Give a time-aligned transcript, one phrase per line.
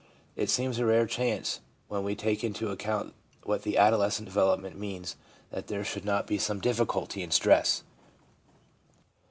[0.35, 3.13] It seems a rare chance when we take into account
[3.43, 5.15] what the adolescent development means
[5.51, 7.83] that there should not be some difficulty and stress.